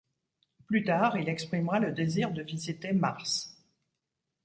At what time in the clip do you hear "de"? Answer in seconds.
2.31-2.41